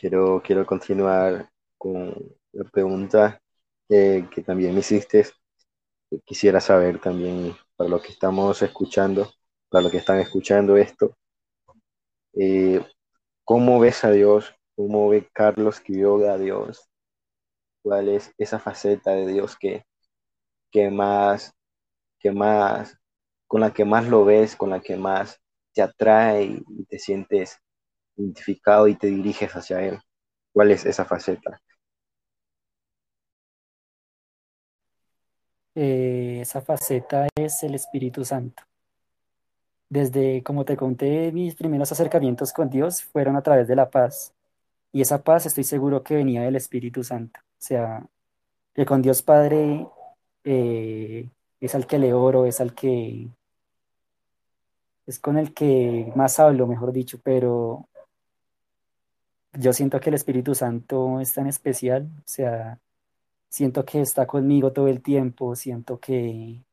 [0.00, 2.14] quiero, quiero continuar con
[2.52, 3.41] la pregunta
[3.92, 5.26] que, que también hiciste.
[6.24, 9.30] Quisiera saber también, para los que estamos escuchando,
[9.68, 11.14] para los que están escuchando esto,
[12.34, 12.84] eh,
[13.44, 14.54] ¿cómo ves a Dios?
[14.76, 16.88] ¿Cómo ve Carlos vio a Dios?
[17.82, 19.84] ¿Cuál es esa faceta de Dios que,
[20.72, 21.54] que más,
[22.20, 22.98] que más,
[23.48, 25.40] con la que más lo ves, con la que más
[25.74, 27.58] te atrae y te sientes
[28.16, 30.00] identificado y te diriges hacia Él?
[30.52, 31.60] ¿Cuál es esa faceta?
[35.74, 38.62] Eh, esa faceta es el Espíritu Santo.
[39.88, 44.32] Desde, como te conté, mis primeros acercamientos con Dios fueron a través de la paz.
[44.92, 47.40] Y esa paz estoy seguro que venía del Espíritu Santo.
[47.40, 48.06] O sea,
[48.74, 49.86] que con Dios Padre
[50.44, 51.28] eh,
[51.60, 53.28] es al que le oro, es al que,
[55.06, 57.88] es con el que más hablo, mejor dicho, pero
[59.54, 62.78] yo siento que el Espíritu Santo es tan especial, o sea,
[63.52, 66.64] siento que está conmigo todo el tiempo, siento que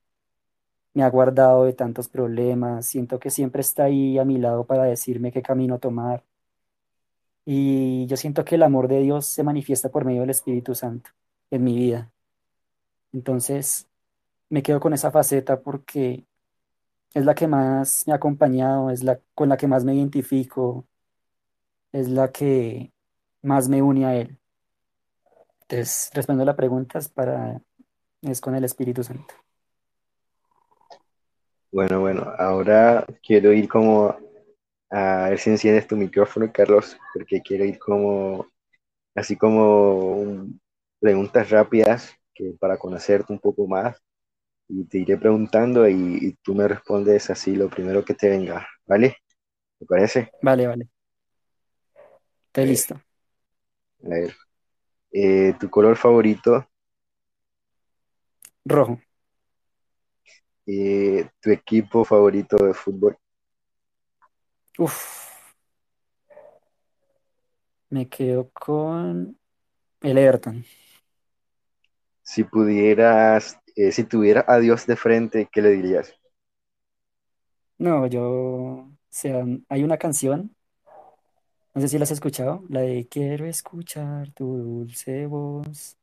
[0.94, 4.84] me ha guardado de tantos problemas, siento que siempre está ahí a mi lado para
[4.86, 6.24] decirme qué camino tomar.
[7.46, 11.10] Y yo siento que el amor de Dios se manifiesta por medio del Espíritu Santo
[11.52, 12.12] en mi vida.
[13.14, 13.88] Entonces,
[14.50, 16.26] me quedo con esa faceta porque
[17.14, 20.88] es la que más me ha acompañado, es la con la que más me identifico,
[21.92, 22.92] es la que
[23.44, 24.39] más me une a Él.
[25.70, 27.62] Entonces, respondo a la pregunta, es para,
[28.24, 29.34] es con el Espíritu Santo.
[31.72, 34.16] Bueno, bueno, ahora quiero ir como
[34.92, 38.48] a ver si enciendes tu micrófono, Carlos, porque quiero ir como,
[39.16, 40.62] así como un-
[41.00, 43.98] preguntas rápidas que para conocerte un poco más
[44.70, 48.68] y te iré preguntando y, y tú me respondes así lo primero que te venga,
[48.88, 49.18] ¿vale?
[49.80, 50.32] ¿Te parece?
[50.42, 50.90] Vale, vale.
[52.48, 53.02] Estoy Eh, listo.
[54.04, 54.36] a ver,
[55.12, 56.68] eh, ¿tu color favorito?
[58.66, 59.00] Rojo.
[60.66, 63.18] Eh, ¿tu equipo favorito de fútbol?
[64.80, 65.30] Uf,
[67.90, 69.38] me quedo con
[70.02, 70.66] el Everton.
[72.24, 76.16] Si pudieras, eh, si tuvieras a Dios de frente, ¿qué le dirías?
[77.78, 80.56] No, yo, o sea, hay una canción,
[81.80, 85.98] no sé si la has escuchado, la de Quiero escuchar tu dulce voz.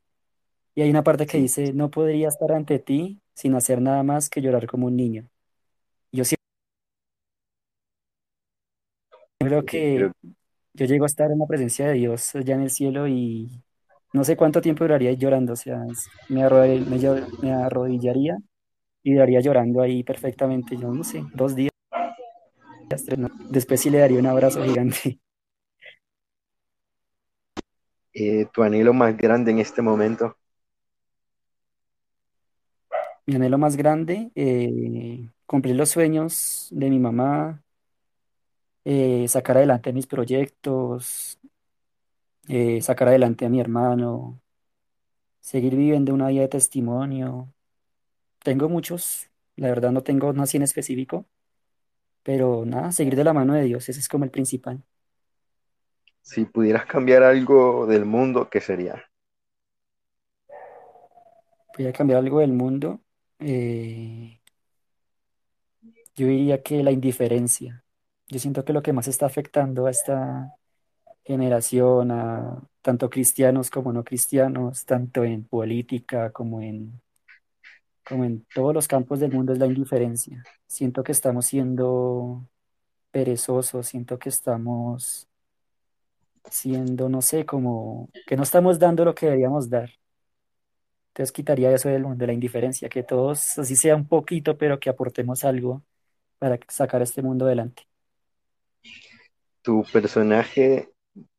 [0.74, 4.02] Y hay una parte que Sí, dice, no podría estar ante ti sin hacer nada
[4.04, 5.28] más que llorar como un niño.
[6.12, 6.42] Yo siempre
[9.38, 10.12] creo que creo
[10.74, 13.62] yo llego a estar en la presencia de Dios allá en el cielo y
[14.12, 18.38] no sé cuánto tiempo duraría llorando, o sea, es- me me llo- me arrodillaría
[19.04, 21.72] y duraría llorando ahí perfectamente, yo no sé, dos días,
[22.88, 23.28] tres, ¿no?
[23.50, 25.18] Después sí le daría un abrazo gigante.
[28.16, 30.37] Eh, tu anhelo más grande en este momento.
[33.26, 37.62] Mi anhelo más grande, eh, cumplir los sueños de mi mamá,
[38.85, 41.38] eh, sacar adelante mis proyectos,
[42.48, 44.40] eh, sacar adelante a mi hermano,
[45.40, 47.52] seguir viviendo una vida de testimonio.
[48.44, 51.26] Tengo muchos, la verdad no tengo así en específico,
[52.22, 54.83] pero nada, seguir de la mano de Dios, ese es como el principal.
[56.26, 59.04] Si pudieras cambiar algo del mundo, ¿qué sería?
[61.78, 63.00] Voy a cambiar algo del mundo.
[63.38, 64.40] eh,
[66.16, 67.84] yo diría que la indiferencia.
[68.26, 70.52] Yo siento que lo que más está afectando a esta
[71.24, 77.00] generación, a tanto cristianos como no cristianos, tanto en política como en,
[78.04, 80.42] como en todos los campos del mundo, es la indiferencia.
[80.66, 82.48] Siento que estamos siendo
[83.12, 85.28] perezosos, siento que estamos
[86.50, 89.90] siendo, no sé, como que no estamos dando lo que deberíamos dar.
[91.09, 94.90] Entonces quitaría eso mundo, de la indiferencia, que todos, así sea un poquito, pero que
[94.90, 95.82] aportemos algo
[96.38, 97.85] para sacar este mundo adelante.
[99.62, 100.90] ¿Tu personaje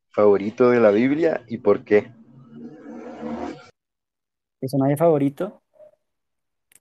[0.09, 2.11] favorito de la Biblia y por qué?
[4.59, 5.61] Personaje favorito,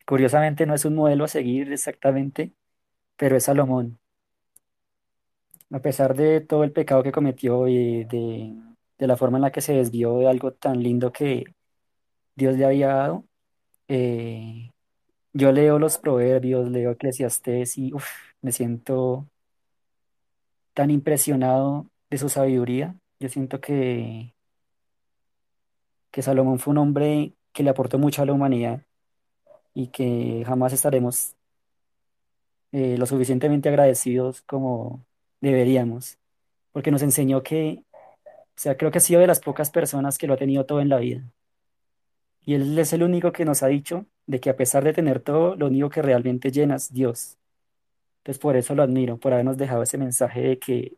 [0.07, 2.53] curiosamente no es un modelo a seguir exactamente,
[3.17, 3.99] pero es Salomón.
[5.71, 8.55] A pesar de todo el pecado que cometió y de,
[8.99, 11.45] la forma en la que se desvió de algo tan lindo que
[12.37, 13.25] Dios le había dado,
[13.89, 14.71] eh,
[15.33, 18.07] yo leo los proverbios, leo Eclesiastés y uf,
[18.43, 19.29] me siento
[20.75, 22.95] tan impresionado de su sabiduría.
[23.21, 24.35] Yo siento que,
[26.11, 28.83] que Salomón fue un hombre que le aportó mucho a la humanidad
[29.75, 31.35] y que jamás estaremos
[32.73, 35.05] eh, lo suficientemente agradecidos como
[35.41, 36.19] deberíamos,
[36.73, 37.83] porque nos enseñó que,
[38.25, 40.81] o sea, creo que ha sido de las pocas personas que lo ha tenido todo
[40.81, 41.23] en la vida.
[42.45, 45.21] Y él es el único que nos ha dicho de que a pesar de tener
[45.21, 47.37] todo, lo único que realmente llena es Dios.
[48.19, 50.97] Entonces por eso lo admiro, por habernos dejado ese mensaje de que,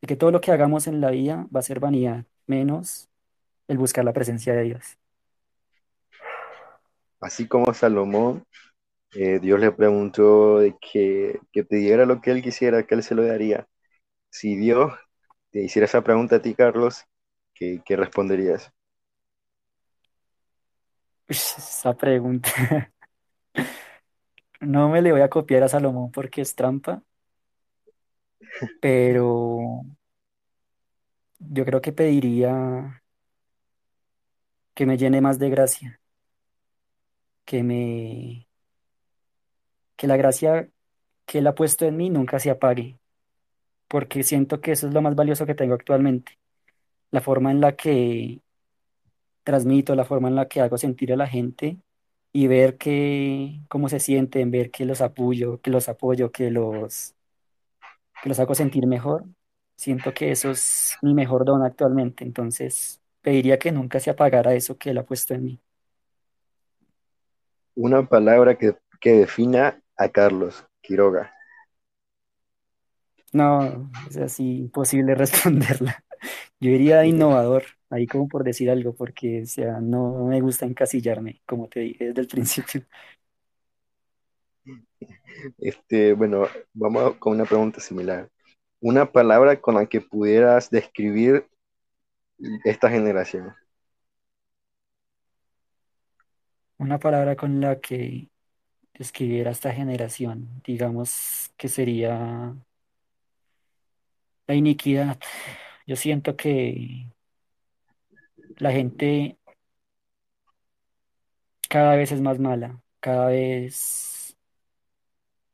[0.00, 3.08] de que todo lo que hagamos en la vida va a ser vanidad, menos
[3.68, 4.98] el buscar la presencia de Dios.
[7.20, 8.44] Así como Salomón,
[9.18, 13.24] eh, Dios le preguntó que, que pidiera lo que él quisiera, que él se lo
[13.24, 13.66] daría.
[14.30, 14.92] Si Dios
[15.52, 17.04] te hiciera esa pregunta a ti, Carlos,
[17.54, 18.72] ¿qué, qué responderías?
[21.28, 22.50] Esa pregunta.
[24.60, 27.02] No me le voy a copiar a Salomón porque es trampa,
[28.80, 29.82] pero
[31.38, 33.02] yo creo que pediría
[34.74, 36.00] que me llene más de gracia,
[37.44, 38.45] que me,
[39.96, 40.68] que la gracia
[41.26, 42.98] que él ha puesto en mí nunca se apague,
[43.88, 46.38] porque siento que eso es lo más valioso que tengo actualmente,
[47.10, 48.40] la forma en la que
[49.44, 51.78] transmito, la forma en la que hago sentir a la gente
[52.32, 57.14] y ver que, cómo se sienten, ver que los apoyo, que los apoyo, que los,
[58.24, 59.24] los hago sentir mejor.
[59.76, 64.76] Siento que eso es mi mejor don actualmente, entonces pediría que nunca se apagara eso
[64.78, 65.60] que él ha puesto en mí.
[67.74, 71.32] Una palabra que, que defina a Carlos Quiroga.
[73.32, 76.02] No, es así imposible responderla.
[76.58, 81.42] Yo diría innovador, ahí como por decir algo, porque o sea, no me gusta encasillarme,
[81.46, 82.86] como te dije desde el principio.
[85.58, 88.30] Este, bueno, vamos con una pregunta similar.
[88.80, 91.46] Una palabra con la que pudieras describir
[92.64, 93.54] esta generación.
[96.78, 98.28] Una palabra con la que
[98.98, 102.54] describiera esta generación, digamos que sería
[104.46, 105.18] la iniquidad.
[105.86, 107.10] Yo siento que
[108.58, 109.38] la gente
[111.68, 114.36] cada vez es más mala, cada vez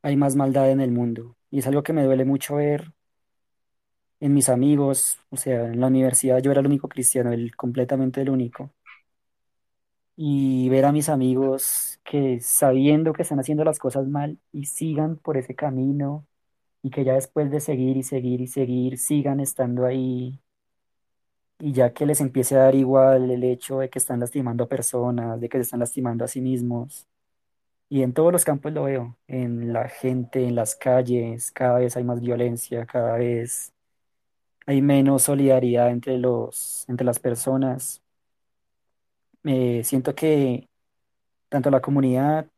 [0.02, 1.36] hay más maldad en el mundo.
[1.50, 2.92] Y es algo que me duele mucho ver
[4.20, 8.20] en mis amigos, o sea, en la universidad yo era el único cristiano, el completamente
[8.22, 8.70] el único.
[10.16, 15.16] Y ver a mis amigos que sabiendo que están haciendo las cosas mal y sigan
[15.16, 16.26] por ese camino
[16.82, 20.40] y que ya después de seguir y seguir y seguir sigan estando ahí
[21.58, 24.68] y ya que les empiece a dar igual el hecho de que están lastimando a
[24.68, 27.06] personas, de que se están lastimando a sí mismos.
[27.88, 31.96] Y en todos los campos lo veo, en la gente, en las calles, cada vez
[31.96, 33.72] hay más violencia, cada vez
[34.66, 38.02] hay menos solidaridad entre los, entre las personas.
[39.44, 40.68] Eh, siento que
[41.52, 42.48] tanto la comunidad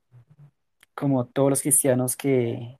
[0.94, 2.78] como todos los cristianos que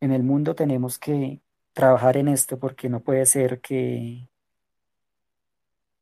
[0.00, 1.40] en el mundo tenemos que
[1.72, 4.28] trabajar en esto porque no puede ser que,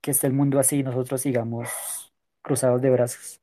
[0.03, 2.13] que esté el mundo así y nosotros sigamos
[2.43, 3.41] cruzados de brazos.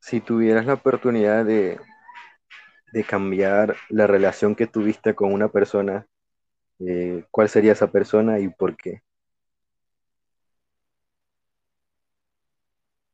[0.00, 1.80] Si tuvieras la oportunidad de,
[2.92, 6.06] de cambiar la relación que tuviste con una persona,
[6.80, 9.02] eh, ¿cuál sería esa persona y por qué?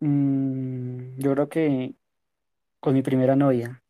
[0.01, 1.95] Mm, yo creo que
[2.81, 3.83] con mi primera novia,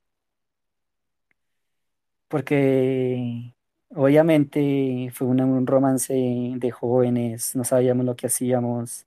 [2.28, 3.54] porque
[3.94, 6.14] obviamente fue una- un romance
[6.56, 9.06] de jóvenes, no sabíamos lo que hacíamos,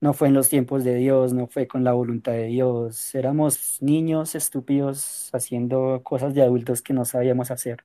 [0.00, 3.78] no fue en los tiempos de Dios, no fue con la voluntad de Dios, éramos
[3.82, 7.84] niños estúpidos haciendo cosas de adultos que no sabíamos hacer.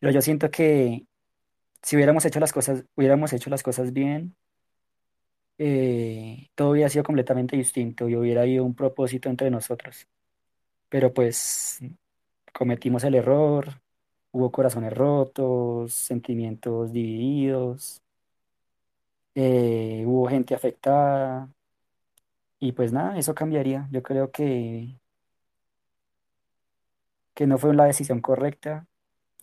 [0.00, 1.06] Pero yo siento que
[1.82, 4.36] si hubiéramos hecho las cosas, hubiéramos hecho las cosas bien,
[5.64, 10.08] eh, todo hubiera sido completamente distinto y hubiera habido un propósito entre nosotros.
[10.88, 11.80] Pero pues
[12.52, 13.80] cometimos el error,
[14.32, 18.02] hubo corazones rotos, sentimientos divididos,
[19.34, 21.48] eh, hubo gente afectada
[22.60, 23.88] y pues nada, eso cambiaría.
[23.92, 24.96] Yo creo que,
[27.34, 28.86] que no fue la decisión correcta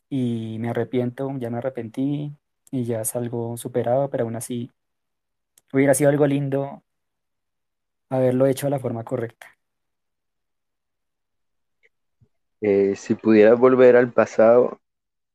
[0.09, 2.35] y me arrepiento, ya me arrepentí
[2.71, 4.71] y ya es algo superado, pero aún así
[5.73, 6.83] hubiera sido algo lindo
[8.11, 9.47] haberlo hecho de la forma correcta.
[12.61, 14.79] Eh, si pudieras volver al pasado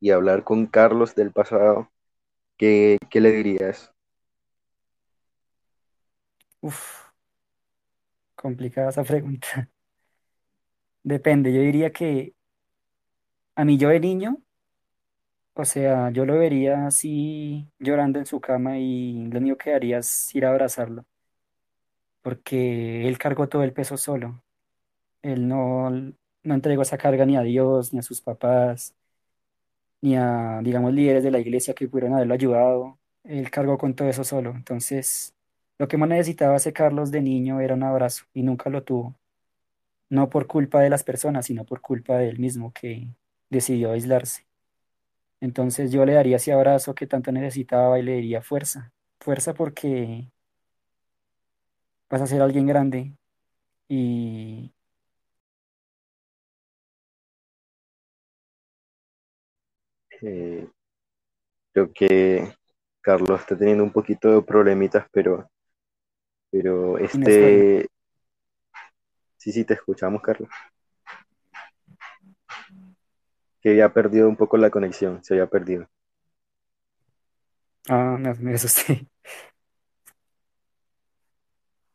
[0.01, 1.89] y hablar con Carlos del pasado,
[2.57, 3.93] ¿qué, qué le dirías?
[6.61, 7.13] Uf,
[8.35, 9.69] complicada esa pregunta.
[11.03, 12.35] Depende, yo diría que
[13.55, 14.41] a mí yo de niño,
[15.55, 19.99] o sea, yo lo vería así llorando en su cama y lo único que haría
[19.99, 21.05] es ir a abrazarlo,
[22.21, 24.41] porque él cargó todo el peso solo.
[25.21, 28.95] Él no, no entregó esa carga ni a Dios, ni a sus papás,
[30.01, 32.99] ni a, digamos, líderes de la iglesia que pudieron haberlo ayudado.
[33.23, 34.51] Él cargó con todo eso solo.
[34.51, 35.33] Entonces,
[35.79, 39.15] lo que más necesitaba ese Carlos de niño era un abrazo y nunca lo tuvo.
[40.09, 43.07] No por culpa de las personas, sino por culpa de él mismo que
[43.51, 44.45] decidió aislarse.
[45.41, 50.31] Entonces yo le daría ese abrazo que tanto necesitaba y le diría fuerza, fuerza porque
[52.09, 53.15] vas a ser alguien grande
[53.89, 54.71] y
[60.21, 60.67] Eh,
[61.73, 62.53] creo que
[63.01, 65.49] Carlos está teniendo un poquito de problemitas, pero,
[66.49, 67.87] pero este,
[69.37, 70.49] sí, sí, te escuchamos, Carlos,
[73.65, 75.87] que había perdido un poco la conexión, se había perdido.
[77.89, 79.07] Ah, me, me asusté.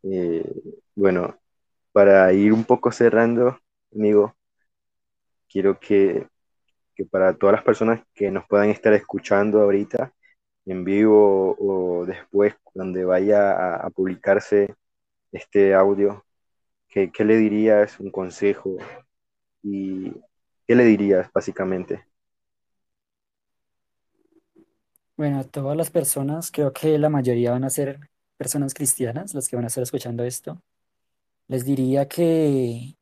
[0.03, 0.45] Eh,
[0.95, 1.39] bueno,
[1.93, 3.59] para ir un poco cerrando,
[3.95, 4.37] amigo,
[5.49, 6.27] quiero que,
[6.95, 10.15] que para todas las personas que nos puedan estar escuchando ahorita,
[10.67, 14.75] en vivo o después, cuando vaya a, a publicarse
[15.33, 16.25] este audio,
[16.89, 18.01] ¿qué, qué le dirías?
[18.01, 18.77] Un consejo
[19.63, 20.13] y
[20.71, 22.07] ¿qué le dirías básicamente?
[25.17, 29.49] Bueno, a todas las personas, creo que la mayoría van a ser personas cristianas, las
[29.49, 30.63] que van a estar escuchando esto.
[31.49, 32.95] Les diría que,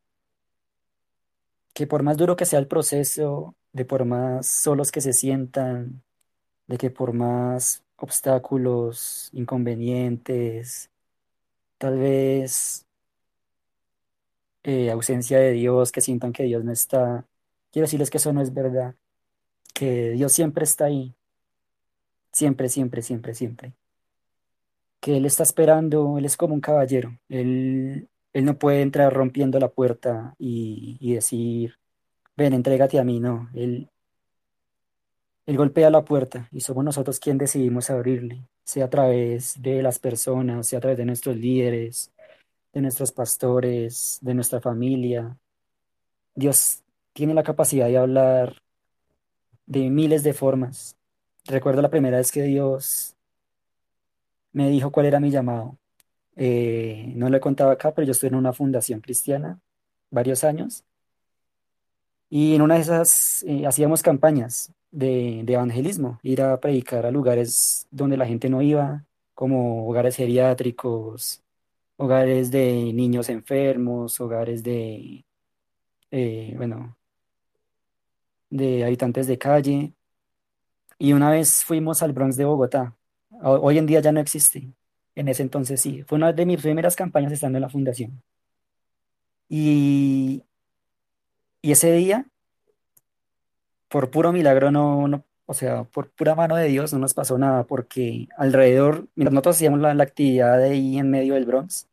[1.75, 6.03] que por más duro que sea el proceso, de por más solos que se sientan,
[6.69, 10.89] de que por más obstáculos, inconvenientes,
[11.77, 12.87] tal vez
[14.63, 17.28] eh, ausencia de Dios, que sientan que Dios no está,
[17.73, 18.95] quiero decirles que eso no es verdad,
[19.75, 21.15] que Dios siempre está ahí,
[22.33, 23.75] siempre, siempre, siempre, siempre.
[25.01, 29.59] Que Él está esperando, Él es como un caballero, Él, Él no puede entrar rompiendo
[29.59, 31.79] la puerta y, decir,
[32.37, 33.89] ven, entrégate a mí, no, Él
[35.47, 39.99] Él golpea la puerta y somos nosotros quien decidimos abrirle, sea a través de las
[39.99, 42.13] personas, sea a través de nuestros líderes,
[42.73, 45.37] de nuestros pastores, de nuestra familia.
[46.35, 46.83] Dios
[47.19, 48.63] tiene la capacidad de hablar
[49.67, 50.97] de miles de formas.
[51.47, 53.17] Recuerdo la primera vez que Dios
[54.53, 55.77] me dijo cuál era mi llamado.
[56.37, 59.59] Eh, no lo he contado acá, pero yo estoy en una fundación cristiana
[60.11, 60.85] varios años
[62.31, 67.11] y en una de esas eh, hacíamos campañas de, de evangelismo, ir a predicar a
[67.11, 69.05] lugares donde la gente no iba,
[69.35, 71.43] como hogares geriátricos,
[71.97, 75.25] hogares de niños enfermos, hogares de,
[76.11, 76.98] eh, bueno,
[78.51, 79.95] de habitantes de calle.
[80.99, 82.97] Y una vez fuimos al Bronx de Bogotá.
[83.43, 84.73] Ho- Hoy en día ya no existe.
[85.15, 86.03] En ese entonces sí.
[86.05, 88.23] Fue una de mis primeras campañas estando en la fundación.
[89.49, 90.45] Y,
[91.63, 92.27] y ese día,
[93.89, 97.39] por puro milagro, no, no, o sea, por pura mano de Dios, no nos pasó
[97.39, 101.89] nada, porque alrededor, mientras nosotros hacíamos la, la actividad ahí en medio del Bronx,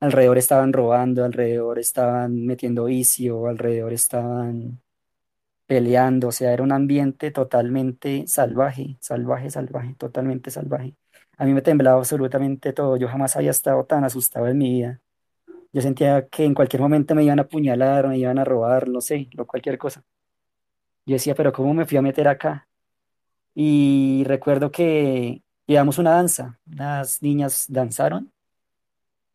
[0.00, 4.80] alrededor estaban robando, alrededor estaban metiendo vicio, alrededor estaban
[5.68, 10.96] peleando, o sea, era un ambiente totalmente salvaje, salvaje, salvaje, totalmente salvaje.
[11.38, 15.00] A mí me temblaba absolutamente todo, yo jamás había estado tan asustado en mi vida.
[15.72, 19.00] Yo sentía que en cualquier momento me iban a apuñalar, me iban a robar, no
[19.02, 20.04] sé, lo, cualquier cosa.
[21.06, 22.68] Yo decía, pero ¿cómo me fui a meter acá?
[23.54, 28.32] Y recuerdo que llevamos una danza, las niñas danzaron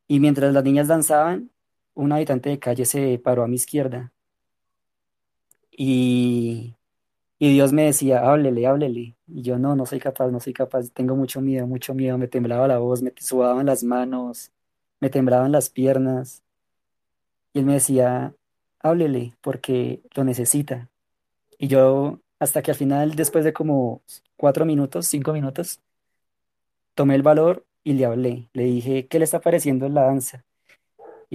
[0.08, 1.52] y mientras las niñas danzaban,
[1.94, 4.14] un habitante de calle se paró a mi izquierda
[5.78, 6.76] y
[7.40, 9.18] Y Dios me decía, háblele, háblele.
[9.28, 12.18] Y yo no, no soy capaz, no soy capaz, tengo mucho miedo, mucho miedo.
[12.18, 14.52] Me temblaba la voz, me sudaban las manos,
[15.02, 16.44] me temblaban las piernas.
[17.54, 18.36] Y él me decía,
[18.80, 20.90] háblele, porque lo necesita.
[21.60, 24.04] Y yo, hasta que al final, después de como
[24.38, 25.82] cuatro minutos, cinco minutos,
[26.96, 28.50] tomé el valor y le hablé.
[28.54, 30.44] Le dije, ¿qué le está pareciendo la danza?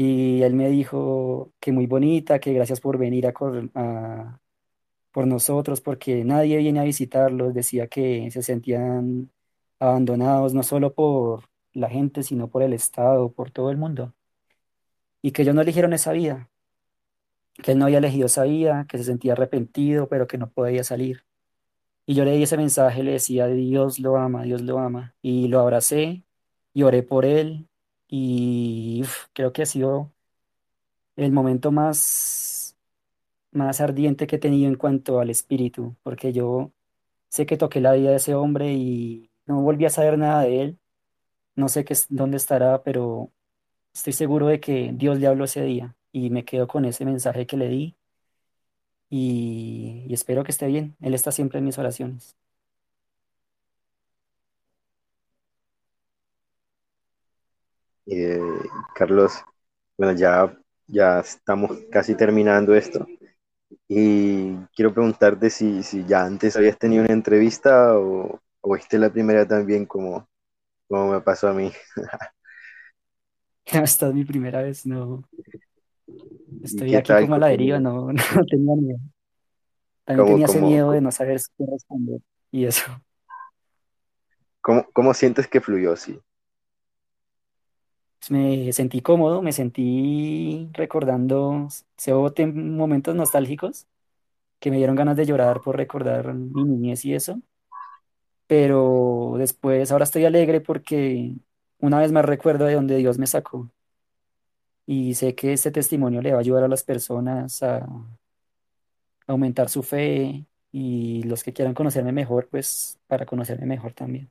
[0.01, 3.33] Y él me dijo que muy bonita, que gracias por venir a,
[5.13, 7.53] por nosotros, porque nadie viene a visitarlos.
[7.55, 9.33] Decía que se sentían
[9.81, 14.15] abandonados, no solo por la gente, sino por el Estado, por todo el mundo.
[15.23, 16.51] Y que ellos no eligieron esa vida,
[17.63, 20.85] que él no había elegido esa vida, que se sentía arrepentido, pero que no podía
[20.85, 21.25] salir.
[22.07, 25.15] Y yo le di ese mensaje, le decía, Dios lo ama, Dios lo ama.
[25.23, 26.25] Y lo abracé
[26.75, 27.68] y oré por él.
[28.09, 29.03] Y
[29.35, 30.13] creo que ha sido
[31.17, 32.77] el momento más,
[33.53, 36.73] más ardiente que he tenido en cuanto al espíritu, porque yo
[37.31, 40.63] sé que toqué la vida de ese hombre y no volví a saber nada de
[40.63, 40.81] él.
[41.57, 43.33] No sé qué, es- dónde estará, pero
[43.95, 47.47] estoy seguro de que Dios le habló ese día y me quedo con ese mensaje
[47.47, 47.97] que le di
[49.11, 50.97] y, y espero que esté bien.
[51.01, 52.37] Él está siempre en mis oraciones.
[58.11, 58.41] Eh,
[58.95, 59.45] Carlos,
[59.99, 60.57] bueno, ya,
[60.87, 63.07] ya estamos casi terminando esto
[63.89, 69.03] y quiero preguntarte si, si ya antes habías tenido una entrevista o, o esta es
[69.03, 70.29] la primera también como,
[70.89, 71.73] como me pasó a mí.
[73.67, 75.23] Esta es mi primera vez, no.
[76.71, 77.17] ¿Y Estoy aquí tal?
[77.17, 78.99] como a la deriva, ¿Cómo, no, no tenía miedo.
[80.05, 82.83] También tenía ese cómo, miedo de no saber qué responder y eso.
[84.61, 85.97] cómo- cómo sientes que fluyó?
[85.97, 86.21] Sí.
[88.19, 92.13] Pues me sentí cómodo, me sentí recordando, se
[92.47, 93.87] momentos nostálgicos
[94.61, 97.43] que me dieron ganas de llorar por recordar mi niñez y eso,
[98.47, 101.35] pero después ahora estoy alegre porque
[101.81, 103.71] una vez más recuerdo de donde Dios me sacó
[104.87, 107.87] y sé que este testimonio le va a ayudar a las personas a
[109.27, 114.31] aumentar su fe y los que quieran conocerme mejor, pues para conocerme mejor también.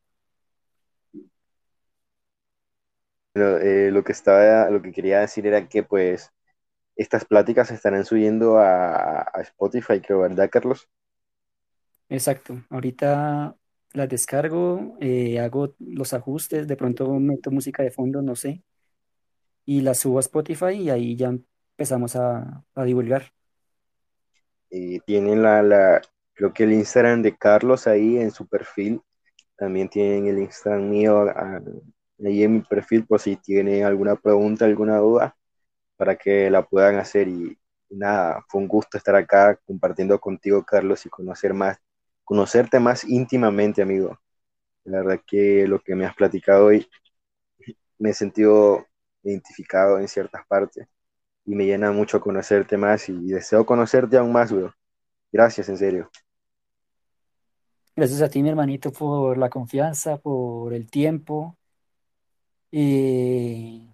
[3.37, 6.31] Pero, eh, lo que estaba, lo que quería decir era que pues
[6.97, 10.89] estas pláticas se estarán subiendo a, a Spotify, creo, ¿verdad, Carlos?
[12.09, 13.57] Exacto, ahorita
[13.93, 18.63] las descargo, eh, hago los ajustes, de pronto meto música de fondo, no sé,
[19.65, 23.33] y las subo a Spotify y ahí ya empezamos a, a divulgar.
[24.69, 26.01] Y tienen la, la,
[26.33, 29.01] creo que el Instagram de Carlos ahí en su perfil.
[29.57, 31.25] También tienen el Instagram mío
[32.25, 35.35] ahí en mi perfil por si tienen alguna pregunta, alguna duda,
[35.97, 37.27] para que la puedan hacer.
[37.27, 37.57] Y,
[37.89, 41.77] nada, fue un gusto estar acá compartiendo contigo, Carlos, y conocer más,
[42.23, 44.19] conocerte más íntimamente, amigo.
[44.83, 46.87] La verdad que lo que me has platicado hoy
[47.99, 48.85] me he sentido
[49.23, 50.87] identificado en ciertas partes
[51.45, 54.73] y me llena mucho conocerte más y deseo conocerte aún más, bro.
[55.31, 56.09] Gracias, en serio.
[57.95, 61.57] Gracias a ti, mi hermanito, por la confianza, por el tiempo
[62.71, 63.93] y,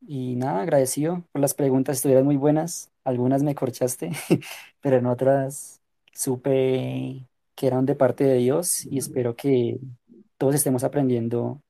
[0.00, 4.10] y nada, agradecido por las preguntas, estuvieron muy buenas, algunas me corchaste,
[4.80, 5.80] pero en otras
[6.12, 9.78] supe que eran de parte de Dios y espero que
[10.38, 11.60] todos estemos aprendiendo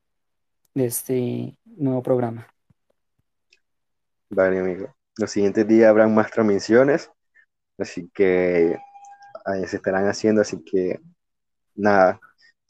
[0.74, 2.47] de este nuevo programa.
[4.28, 4.95] Vale, amigo.
[5.16, 7.11] Los siguientes días habrán más transmisiones,
[7.76, 8.78] así que
[9.66, 11.01] se estarán haciendo, así que
[11.74, 12.20] nada,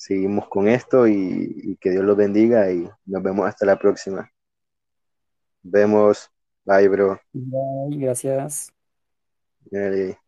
[0.01, 4.33] seguimos con esto y, y que Dios los bendiga y nos vemos hasta la próxima.
[5.63, 6.31] Vemos.
[6.65, 7.21] Bye, bro.
[7.35, 8.73] Bye, gracias.
[9.71, 10.19] Dale.